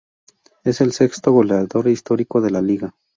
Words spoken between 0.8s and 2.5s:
el sexto goleador histórico de